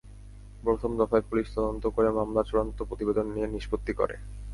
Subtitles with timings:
[0.63, 4.15] প্রথম দফায় পুলিশ তদন্ত করে মামলার চূড়ান্ত প্রতিবেদন দিয়ে নিষ্পত্তি করে।